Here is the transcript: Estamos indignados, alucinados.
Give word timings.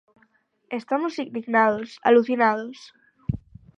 Estamos 0.79 1.13
indignados, 1.23 1.89
alucinados. 2.07 2.77